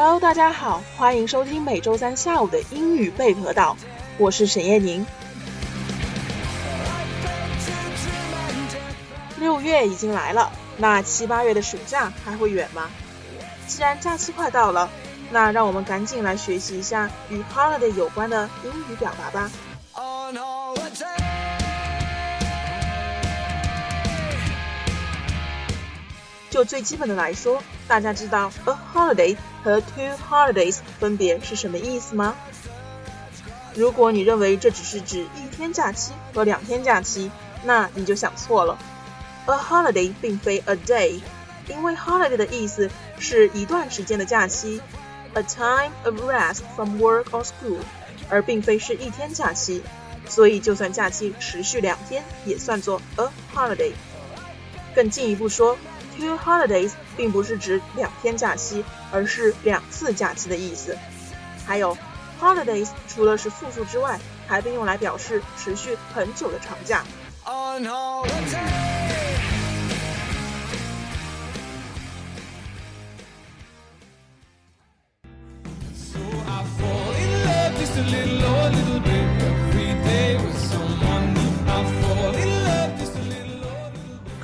[0.00, 3.76] Hello，大家好，欢迎收听每周三下午的英语贝壳岛，
[4.16, 5.04] 我是沈燕宁。
[9.40, 12.88] 六月已经来了，那七八月的暑假还会远吗？
[13.66, 14.88] 既然假期快到了，
[15.32, 19.50] 那让我们赶紧来学习一下与 holiday 有关的英语表达吧。
[26.50, 32.34] 就最基本的来说，大家知道 a holiday 和 two holidays 分别是什么意思吗？
[33.74, 37.30] 如果你认为这只是指一天假期和两天假期，
[37.64, 38.78] 那你就想错了。
[39.46, 41.20] A holiday 并非 a day，
[41.68, 44.80] 因为 holiday 的意思是一段时间的假期
[45.34, 47.78] ，a time of rest from work or school，
[48.28, 49.82] 而并非是一天假期。
[50.28, 53.92] 所以，就算假期持续两天，也算作 a holiday。
[54.98, 55.78] 更进一步说
[56.16, 60.98] ，two holidays 并不是指两天假期，而是两次假期的意思。
[61.64, 61.96] 还有
[62.40, 64.18] ，holidays 除了是复数之外，
[64.48, 67.04] 还被用来表示持续很久的长假。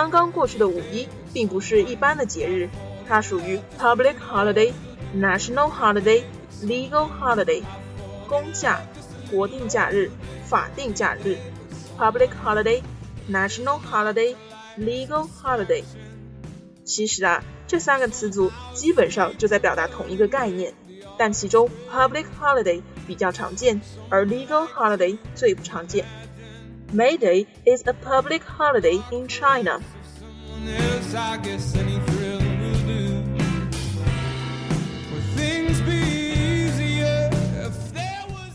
[0.00, 2.70] 刚刚过去的五一并不是一般的节日，
[3.06, 4.72] 它属于 public holiday、
[5.14, 6.22] national holiday、
[6.62, 7.62] legal holiday，
[8.26, 8.80] 公假、
[9.30, 10.10] 国定假日、
[10.46, 11.36] 法定假日
[11.98, 12.80] ，public holiday、
[13.30, 14.34] national holiday、
[14.78, 15.84] legal holiday。
[16.82, 20.72] 其实啊，这三个词组基本上就在表达同一个概念，
[21.18, 26.06] 但其中 public holiday 比较常见，而 legal holiday 最不常见。
[26.93, 29.81] May Day is a public holiday in China.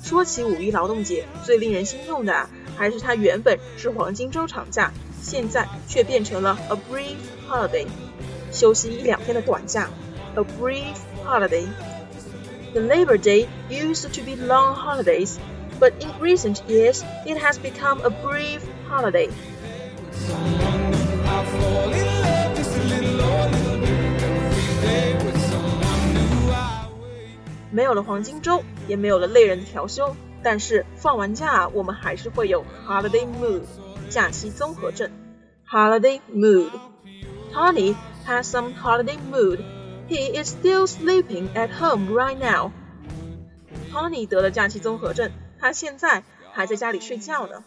[0.03, 7.17] 说起五一劳动节，最令人心痛的啊，还是它原本是黄金周长假，现在却变成了 a brief
[7.49, 7.87] holiday，
[8.51, 9.89] 休息一两天的短假，
[10.35, 15.37] a brief holiday。The Labor Day used to be long holidays,
[15.79, 19.29] but in recent years it has become a brief holiday.
[27.73, 33.63] 没有了黄金周，也没有了累人的调休，但是放完假，我们还是会有 holiday mood，
[34.09, 35.09] 假期综合症。
[35.69, 36.71] Holiday mood.
[37.55, 37.95] Tony
[38.27, 39.61] has some holiday mood.
[40.09, 42.73] He is still sleeping at home right now.
[43.93, 45.31] Tony 得了假期综合症，
[45.66, 46.22] 他现在
[46.54, 47.64] 还在家里睡觉呢。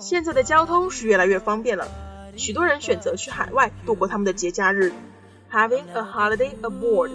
[0.00, 1.86] 现在的交通是越来越方便了
[2.38, 4.94] 许多人选择去海外度过他们的节假日。
[5.54, 7.12] Having a holiday aboard，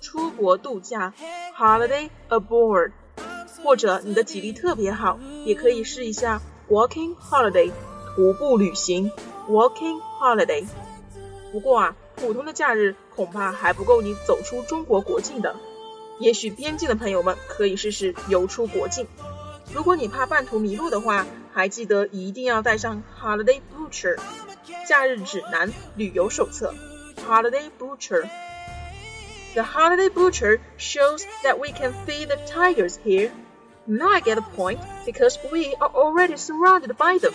[0.00, 1.12] 出国度假
[1.58, 2.92] ，holiday aboard，
[3.64, 7.72] 或者你的体力特别好，也可以试一下 walking holiday，
[8.14, 9.10] 徒步旅行
[9.48, 10.64] ，walking holiday。
[11.50, 15.56] 不过啊，普通的假日恐怕还不够你走出中国国境的。
[16.20, 19.08] 也许边境的朋友们可以试试游出国境。
[19.74, 24.16] 如果你怕半途迷路的话，还记得一定要带上 Holiday Butcher
[24.88, 26.72] 假日指南旅游手册。
[27.29, 33.31] Holiday Butcher。The Holiday Butcher shows that we can feed the tigers here.
[33.87, 37.33] Now I get the point because we are already surrounded by them.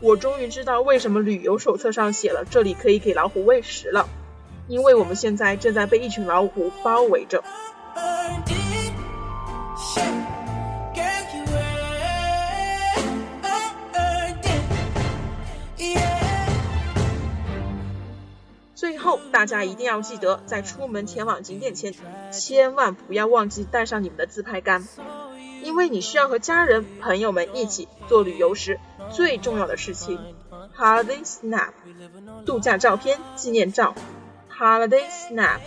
[0.00, 4.08] 我终于知道为什么旅游手册上写了这里可以给老虎喂食了，
[4.68, 7.42] 因为我们现在正在被一群老虎包围着。
[18.79, 21.93] 最后，大家一定要记得，在出门前往景点前，
[22.31, 24.87] 千万不要忘记带上你们的自拍杆，
[25.61, 28.79] 因为你需要和家人、朋友们一起做旅游时
[29.11, 30.17] 最重要的事情。
[30.77, 31.73] Holiday snap，
[32.45, 33.93] 度假照片、纪念照。
[34.49, 35.59] Holiday snap。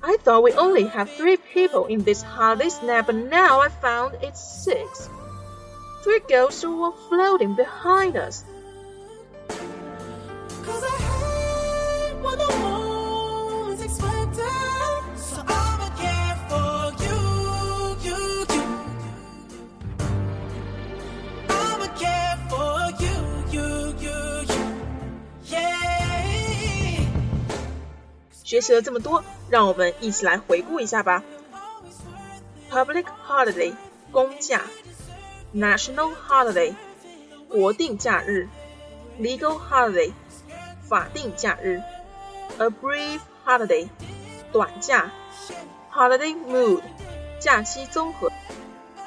[0.00, 4.12] I thought we only have three people in this holiday snap, but now I found
[4.22, 5.10] it's six.
[6.02, 8.42] Three ghosts were floating behind us.
[28.52, 31.24] 学习了这么多，让我们一起来回顾一下吧。
[32.70, 33.72] Public holiday
[34.10, 34.60] 公假
[35.54, 36.74] ，National holiday
[37.48, 38.50] 国定假日
[39.18, 40.12] ，Legal holiday
[40.86, 41.80] 法定假日
[42.58, 43.88] ，A brief holiday
[44.52, 45.10] 短假
[45.90, 46.82] ，Holiday mood
[47.40, 48.30] 假期综合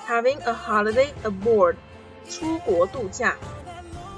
[0.07, 1.75] ，Having a holiday aboard
[2.27, 3.35] 出国度假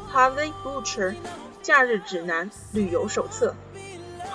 [0.09, 1.15] ，Holiday butcher
[1.62, 3.53] 假日指南旅游手册。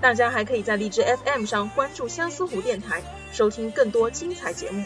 [0.00, 3.02] 大家还可以在荔枝 FM 上关注相思湖电台，
[3.32, 4.84] 收听更多精彩节目。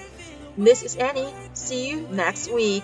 [0.56, 1.28] This is Annie.
[1.54, 2.82] See you next week.